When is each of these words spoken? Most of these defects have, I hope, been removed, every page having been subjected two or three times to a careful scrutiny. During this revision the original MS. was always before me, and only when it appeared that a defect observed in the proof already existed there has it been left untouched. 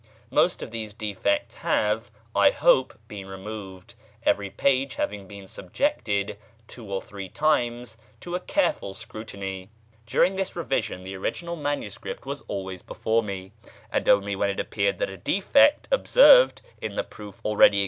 Most 0.31 0.63
of 0.63 0.71
these 0.71 0.95
defects 0.95 1.57
have, 1.57 2.09
I 2.35 2.49
hope, 2.49 2.97
been 3.07 3.27
removed, 3.27 3.93
every 4.23 4.49
page 4.49 4.95
having 4.95 5.27
been 5.27 5.45
subjected 5.45 6.39
two 6.67 6.91
or 6.91 7.03
three 7.03 7.29
times 7.29 7.99
to 8.21 8.33
a 8.33 8.39
careful 8.39 8.95
scrutiny. 8.95 9.69
During 10.07 10.37
this 10.37 10.55
revision 10.55 11.03
the 11.03 11.13
original 11.15 11.55
MS. 11.55 11.99
was 12.25 12.41
always 12.47 12.81
before 12.81 13.21
me, 13.21 13.51
and 13.91 14.09
only 14.09 14.35
when 14.35 14.49
it 14.49 14.59
appeared 14.59 14.97
that 14.97 15.11
a 15.11 15.17
defect 15.17 15.87
observed 15.91 16.63
in 16.81 16.95
the 16.95 17.03
proof 17.03 17.35
already 17.39 17.39
existed 17.39 17.39
there 17.39 17.39
has 17.39 17.39
it 17.39 17.39
been 17.39 17.61
left 17.61 17.61
untouched. 17.73 17.77